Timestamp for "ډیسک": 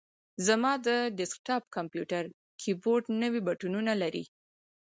1.17-1.37